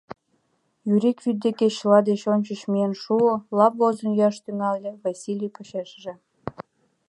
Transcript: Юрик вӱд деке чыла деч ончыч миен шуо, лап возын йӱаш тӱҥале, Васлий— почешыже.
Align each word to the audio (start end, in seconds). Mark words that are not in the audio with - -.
Юрик 0.93 1.17
вӱд 1.23 1.37
деке 1.45 1.67
чыла 1.77 1.99
деч 2.09 2.21
ончыч 2.33 2.61
миен 2.71 2.93
шуо, 3.01 3.33
лап 3.57 3.73
возын 3.79 4.07
йӱаш 4.13 4.35
тӱҥале, 4.43 4.91
Васлий— 5.01 5.51
почешыже. 5.55 6.13